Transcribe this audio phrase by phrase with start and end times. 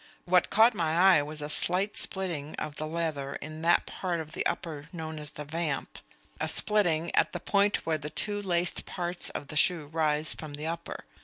[0.25, 4.31] What caught my eye was a slight splitting of the leather in that part of
[4.31, 5.99] the upper known as the vamp,
[6.39, 10.55] a splitting at the point where the two laced parts of the shoe rise from
[10.55, 11.05] the upper.